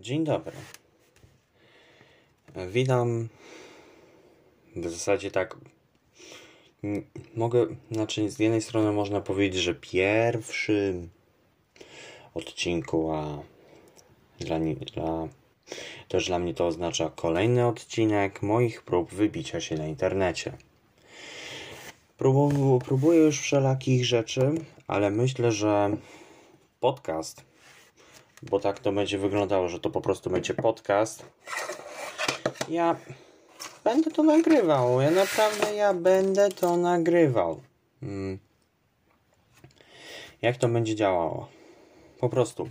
[0.00, 0.52] Dzień dobry.
[2.68, 3.28] Witam.
[4.76, 5.56] W zasadzie tak.
[7.36, 11.10] Mogę, znaczy z jednej strony można powiedzieć, że pierwszym
[12.34, 13.42] odcinku, a
[14.38, 14.58] dla,
[14.94, 15.28] dla,
[16.08, 20.52] też dla mnie to oznacza kolejny odcinek moich prób wybicia się na internecie.
[22.16, 24.52] Próbu, próbuję już wszelakich rzeczy,
[24.86, 25.96] ale myślę, że
[26.80, 27.49] podcast
[28.42, 31.24] bo tak to będzie wyglądało, że to po prostu będzie podcast.
[32.68, 32.96] Ja
[33.84, 35.00] będę to nagrywał.
[35.00, 37.60] Ja naprawdę ja będę to nagrywał.
[38.02, 38.38] Mm.
[40.42, 41.48] Jak to będzie działało?
[42.18, 42.68] Po prostu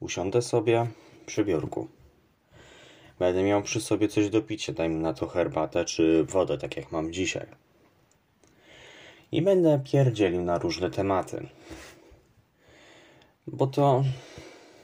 [0.00, 0.86] usiądę sobie
[1.26, 1.88] przy biurku.
[3.18, 6.92] Będę miał przy sobie coś do picia, dajmy na to herbatę czy wodę, tak jak
[6.92, 7.46] mam dzisiaj.
[9.32, 11.48] I będę pierdzielił na różne tematy.
[13.46, 14.04] Bo to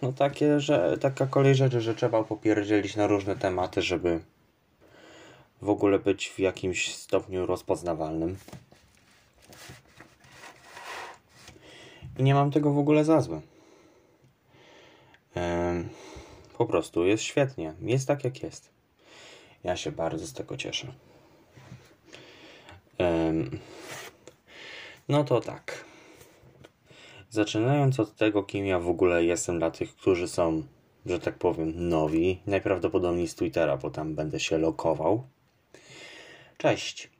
[0.02, 4.20] no takie, że taka kolej rzeczy, że trzeba popierdzielić na różne tematy, żeby
[5.62, 8.36] w ogóle być w jakimś stopniu rozpoznawalnym.
[12.18, 13.40] I nie mam tego w ogóle za złe.
[16.58, 17.74] Po prostu jest świetnie.
[17.80, 18.70] Jest tak jak jest.
[19.64, 20.92] Ja się bardzo z tego cieszę.
[25.08, 25.81] No to tak.
[27.32, 30.62] Zaczynając od tego, kim ja w ogóle jestem dla tych, którzy są,
[31.06, 35.22] że tak powiem, nowi, najprawdopodobniej z Twittera, bo tam będę się lokował.
[36.58, 37.10] Cześć,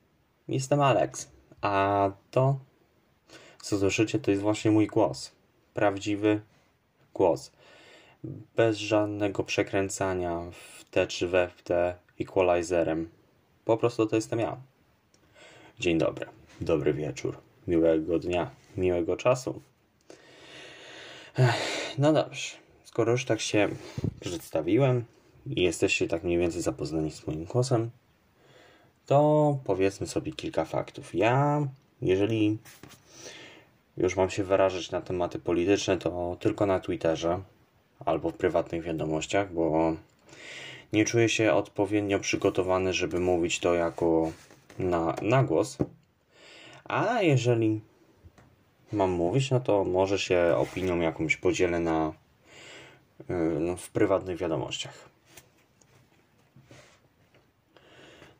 [0.48, 2.58] jestem Alex, a to,
[3.62, 5.32] co słyszycie, to jest właśnie mój głos.
[5.74, 6.40] Prawdziwy
[7.14, 7.52] głos.
[8.56, 13.10] Bez żadnego przekręcania w te czy we w te equalizerem.
[13.64, 14.56] Po prostu to jestem ja.
[15.78, 16.26] Dzień dobry,
[16.60, 19.71] dobry wieczór, miłego dnia, miłego czasu.
[21.98, 23.68] No dobrze, skoro już tak się
[24.20, 25.04] przedstawiłem
[25.46, 27.90] i jesteście tak mniej więcej zapoznani z moim głosem,
[29.06, 31.14] to powiedzmy sobie kilka faktów.
[31.14, 31.66] Ja,
[32.02, 32.58] jeżeli
[33.96, 37.42] już mam się wyrażać na tematy polityczne, to tylko na Twitterze
[38.04, 39.96] albo w prywatnych wiadomościach, bo
[40.92, 44.32] nie czuję się odpowiednio przygotowany, żeby mówić to jako
[44.78, 45.78] na, na głos.
[46.84, 47.80] A jeżeli
[48.92, 52.12] mam mówić, no to może się opinią jakąś podzielę na,
[53.28, 55.08] yy, no, w prywatnych wiadomościach.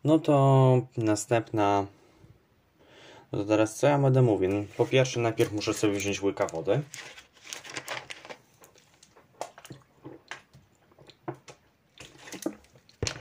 [0.05, 1.87] No to następna.
[3.33, 4.51] No to teraz co ja będę mówił?
[4.51, 6.83] No, po pierwsze, najpierw muszę sobie wziąć łyka wody.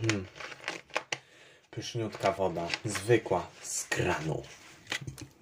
[0.02, 0.26] Hmm.
[1.72, 4.44] Pyszniutka woda, zwykła, z kranu,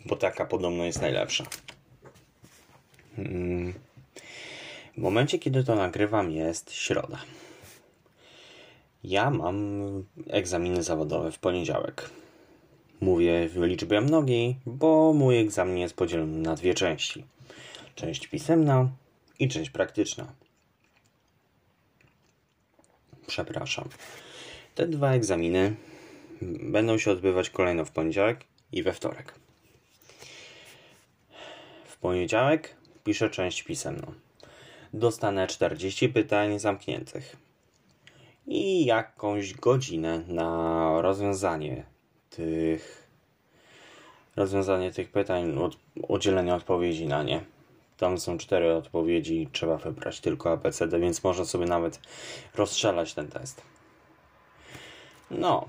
[0.06, 1.46] bo taka podobno jest najlepsza.
[3.18, 3.74] Mm.
[4.98, 7.18] W momencie, kiedy to nagrywam, jest środa.
[9.04, 9.82] Ja mam
[10.28, 12.10] egzaminy zawodowe w poniedziałek.
[13.02, 17.26] Mówię w liczbie mnogiej, bo mój egzamin jest podzielony na dwie części:
[17.96, 18.90] część pisemna
[19.40, 20.34] i część praktyczna.
[23.28, 23.90] Przepraszam.
[24.76, 25.76] Te dwa egzaminy
[26.42, 28.40] będą się odbywać kolejno w poniedziałek
[28.72, 29.34] i we wtorek.
[31.86, 34.14] W poniedziałek piszę część pisemną.
[34.94, 37.36] Dostanę 40 pytań zamkniętych
[38.48, 41.84] i jakąś godzinę na rozwiązanie
[42.30, 43.10] tych
[44.36, 47.42] rozwiązanie tych pytań, od, udzielenie odpowiedzi na nie.
[47.98, 52.00] Tam są cztery odpowiedzi, trzeba wybrać tylko ABCD, więc można sobie nawet
[52.56, 53.62] rozstrzelać ten test.
[55.32, 55.66] No,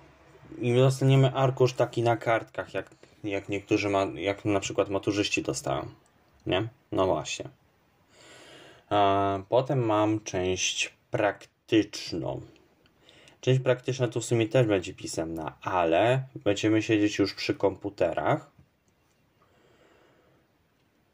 [0.58, 2.90] i dostaniemy arkusz taki na kartkach, jak,
[3.24, 5.88] jak niektórzy, ma, jak na przykład maturzyści dostają.
[6.46, 6.68] Nie?
[6.92, 7.59] No właśnie.
[9.48, 12.40] Potem mam część praktyczną.
[13.40, 18.50] Część praktyczna to w sumie też będzie pisemna, ale będziemy siedzieć już przy komputerach.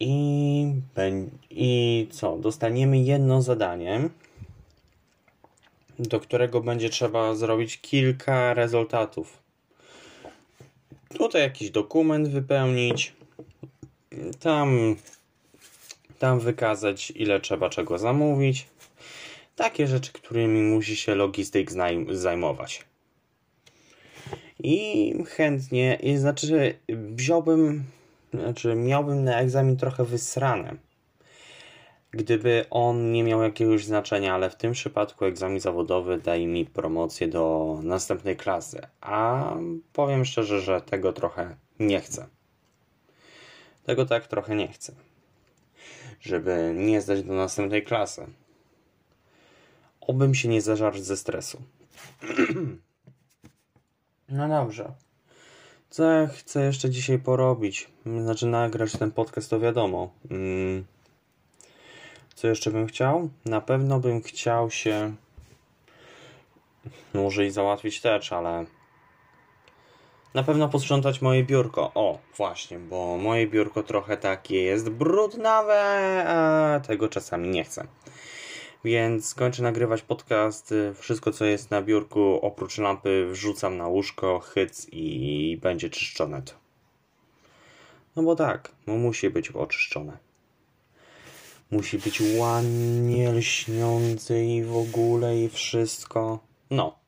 [0.00, 0.72] I,
[1.50, 2.36] I co?
[2.38, 4.08] Dostaniemy jedno zadanie,
[5.98, 9.38] do którego będzie trzeba zrobić kilka rezultatów.
[11.18, 13.12] Tutaj jakiś dokument wypełnić,
[14.40, 14.96] tam,
[16.18, 18.66] tam wykazać, ile trzeba czego zamówić.
[19.56, 21.70] Takie rzeczy, którymi musi się logistyk
[22.10, 22.84] zajmować.
[24.58, 27.84] I chętnie, i znaczy, wziąłbym,
[28.34, 30.76] znaczy, miałbym na egzamin trochę wysrane,
[32.10, 37.28] gdyby on nie miał jakiegoś znaczenia, ale w tym przypadku egzamin zawodowy daje mi promocję
[37.28, 39.52] do następnej klasy, a
[39.92, 42.26] powiem szczerze, że tego trochę nie chcę.
[43.84, 44.92] Tego tak trochę nie chcę.
[46.26, 48.26] Żeby nie zdać do następnej klasy.
[50.00, 51.62] obym się nie zażarł ze stresu.
[54.28, 54.92] no dobrze.
[55.90, 57.88] Co ja chcę jeszcze dzisiaj porobić?
[58.06, 60.10] Znaczy nagrać ten podcast, to wiadomo.
[60.30, 60.84] Mm.
[62.34, 63.28] Co jeszcze bym chciał?
[63.44, 65.14] Na pewno bym chciał się
[67.14, 68.66] może i załatwić też, ale
[70.36, 71.90] na pewno posprzątać moje biurko.
[71.94, 77.86] O, właśnie, bo moje biurko trochę takie jest brudnawe, a tego czasami nie chcę.
[78.84, 80.74] Więc kończę nagrywać podcast.
[80.94, 86.52] Wszystko, co jest na biurku, oprócz lampy, wrzucam na łóżko, hyc i będzie czyszczone to.
[88.16, 90.18] No bo tak, no musi być oczyszczone.
[91.70, 96.38] Musi być ładnie lśniący i w ogóle i wszystko.
[96.70, 96.98] No.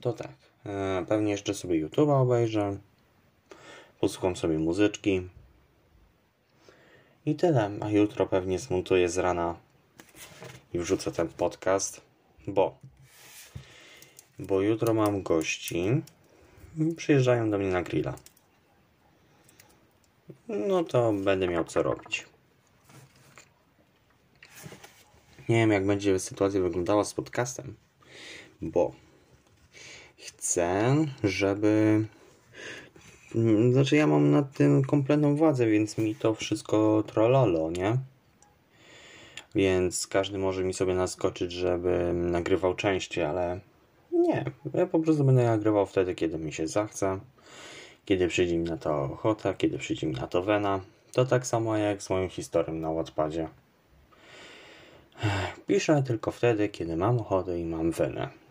[0.00, 0.51] To tak.
[0.66, 2.78] E, pewnie jeszcze sobie YouTube'a obejrzę.
[4.00, 5.28] Posłucham sobie muzyczki.
[7.26, 7.70] I tyle.
[7.80, 9.56] A jutro pewnie zmontuję z rana
[10.74, 12.00] i wrzucę ten podcast,
[12.46, 12.78] bo
[14.38, 16.02] bo jutro mam gości.
[16.96, 18.14] Przyjeżdżają do mnie na grilla.
[20.48, 22.26] No to będę miał co robić.
[25.48, 27.76] Nie wiem, jak będzie sytuacja wyglądała z podcastem,
[28.62, 28.92] bo
[30.22, 32.04] chcę, żeby.
[33.72, 37.98] Znaczy, ja mam nad tym kompletną władzę, więc mi to wszystko trollolo, nie?
[39.54, 43.60] Więc każdy może mi sobie naskoczyć, żebym nagrywał częściej, ale
[44.12, 44.44] nie.
[44.74, 47.18] Ja po prostu będę nagrywał wtedy, kiedy mi się zachce,
[48.04, 50.80] kiedy przyjdzie mi na to ochota, kiedy przyjdzie mi na to wena.
[51.12, 53.48] To tak samo jak z moją historią na Wattpadzie.
[55.66, 58.41] Piszę tylko wtedy, kiedy mam ochotę i mam wenę.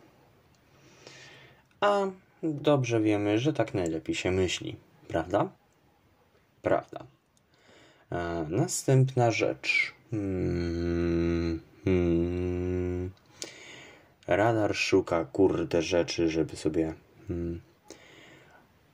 [1.82, 2.08] A
[2.44, 4.76] dobrze wiemy, że tak najlepiej się myśli,
[5.08, 5.50] prawda?
[6.62, 7.04] Prawda.
[8.12, 9.94] E, następna rzecz.
[10.12, 13.12] Hmm, hmm.
[14.28, 16.94] Radar szuka kurde rzeczy, żeby sobie
[17.28, 17.62] hmm,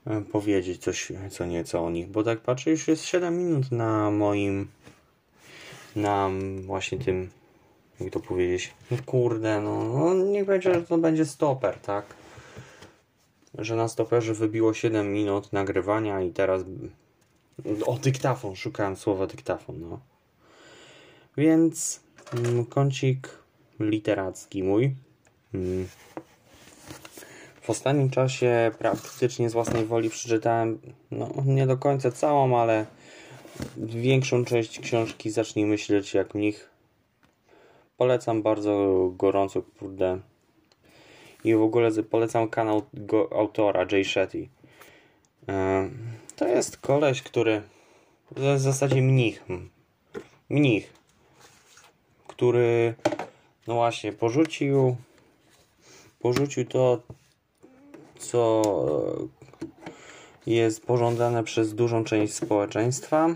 [0.08, 4.12] e, powiedzieć coś co nieco o nich, bo tak patrzę, już jest 7 minut na
[4.12, 4.68] moim
[5.96, 6.30] na
[6.66, 7.30] właśnie tym
[8.00, 12.06] jak to powiedzieć, no kurde, no, no niech będzie, że to będzie stoper, tak?
[13.58, 16.64] Że na stoperze wybiło 7 minut nagrywania i teraz
[17.86, 20.00] o dyktafon, szukałem słowa dyktafon, no.
[21.38, 22.00] Więc
[22.34, 23.30] mm, kącik
[23.80, 24.96] literacki mój.
[25.54, 25.88] Mm.
[27.62, 30.80] W ostatnim czasie praktycznie z własnej woli przeczytałem,
[31.12, 32.86] no nie do końca całą, ale
[33.78, 36.70] większą część książki Zacznij myśleć jak mnich.
[37.98, 40.20] Polecam bardzo gorąco, kurde.
[41.44, 44.48] I w ogóle polecam kanał go, autora Jay Shetty.
[46.36, 47.62] To jest koleś, który
[48.36, 49.46] to jest w zasadzie mnich.
[50.50, 50.94] Mnich,
[52.28, 52.96] który
[53.68, 54.96] no właśnie porzucił
[56.20, 57.02] porzucił to
[58.20, 58.62] co
[60.46, 63.36] jest pożądane przez dużą część społeczeństwa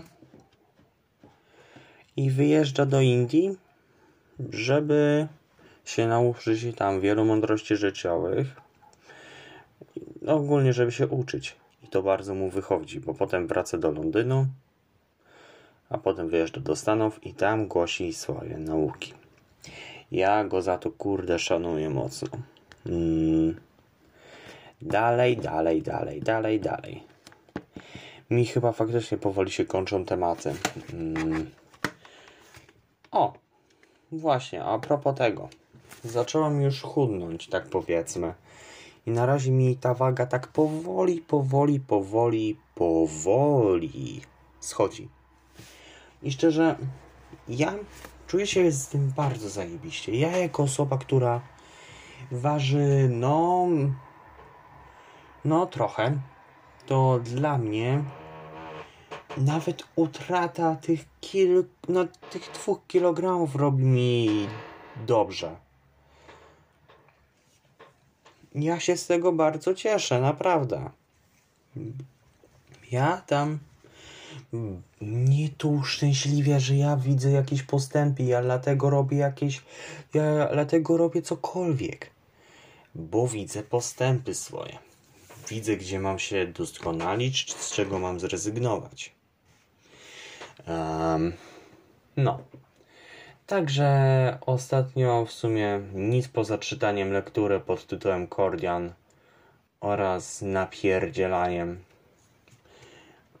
[2.16, 3.56] i wyjeżdża do Indii,
[4.50, 5.28] żeby
[5.84, 8.46] się nauczyć tam wielu mądrości życiowych.
[10.26, 11.56] Ogólnie, żeby się uczyć.
[11.84, 14.46] I to bardzo mu wychodzi, bo potem wraca do Londynu,
[15.90, 19.14] a potem wyjeżdża do Stanów i tam głosi swoje nauki.
[20.12, 22.28] Ja go za to kurde szanuję mocno.
[22.86, 23.60] Mm.
[24.82, 27.02] Dalej, dalej, dalej, dalej, dalej.
[28.30, 30.54] Mi chyba faktycznie powoli się kończą tematy.
[30.92, 31.50] Mm.
[33.10, 33.32] O,
[34.12, 35.48] właśnie, a propos tego.
[36.04, 38.34] Zacząłem już chudnąć, tak powiedzmy.
[39.06, 44.20] I na razie mi ta waga tak powoli, powoli, powoli, powoli
[44.60, 45.08] schodzi.
[46.22, 46.76] I szczerze,
[47.48, 47.74] ja
[48.26, 50.16] czuję się z tym bardzo zajebiście.
[50.16, 51.40] Ja jako osoba, która
[52.30, 53.68] waży, no,
[55.44, 56.18] no trochę,
[56.86, 58.04] to dla mnie
[59.36, 64.46] nawet utrata tych kil, no, tych dwóch kilogramów robi mi
[65.06, 65.56] dobrze.
[68.54, 70.90] Ja się z tego bardzo cieszę, naprawdę.
[72.90, 73.58] Ja tam
[75.00, 79.62] nie tu szczęśliwie, że ja widzę jakieś postępy, ja dlatego robię jakieś,
[80.14, 82.10] ja dlatego robię cokolwiek,
[82.94, 84.78] bo widzę postępy swoje.
[85.48, 89.12] Widzę, gdzie mam się doskonalić, z czego mam zrezygnować.
[90.66, 91.32] Um,
[92.16, 92.38] no.
[93.52, 98.92] Także ostatnio w sumie nic poza czytaniem lektury pod tytułem Kordian
[99.80, 101.78] oraz napierdzielaniem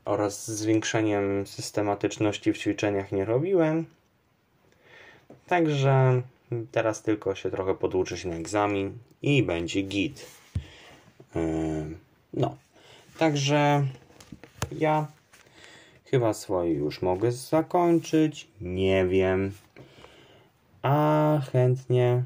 [0.04, 3.84] oraz zwiększeniem systematyczności w ćwiczeniach nie robiłem.
[5.46, 6.22] Także
[6.72, 10.26] Teraz tylko się trochę poduczę się na egzamin i będzie git.
[12.34, 12.56] No,
[13.18, 13.86] także
[14.78, 15.06] ja
[16.04, 18.48] chyba swoje już mogę zakończyć.
[18.60, 19.52] Nie wiem.
[20.82, 22.22] A chętnie.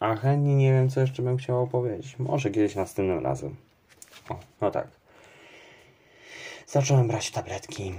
[0.00, 2.18] A chętnie nie wiem, co jeszcze bym chciał opowiedzieć.
[2.18, 3.56] Może kiedyś następnym razem.
[4.28, 4.88] O, no tak.
[6.66, 7.92] Zacząłem brać tabletki.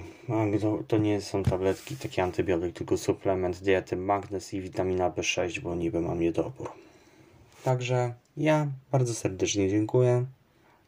[0.61, 5.75] To, to nie są tabletki, taki antybiotyk, tylko suplement diety magnez i witamina B6, bo
[5.75, 6.71] niby mam niedobór.
[7.63, 10.25] Także ja bardzo serdecznie dziękuję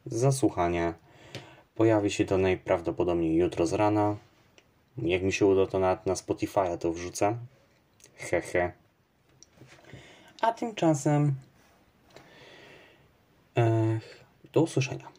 [0.06, 0.94] za słuchanie.
[1.76, 4.16] Pojawi się to najprawdopodobniej jutro z rana.
[4.98, 7.38] Jak mi się uda, to nawet na Spotify'a to wrzucę.
[8.18, 8.72] Hehe.
[10.42, 11.36] A tymczasem.
[13.56, 15.15] Ech, do usłyszenia.